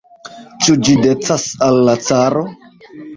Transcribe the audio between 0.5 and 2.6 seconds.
Ĉu ĝi decas al la caro?